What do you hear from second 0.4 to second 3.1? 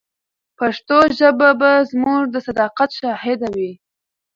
پښتو ژبه به زموږ د صداقت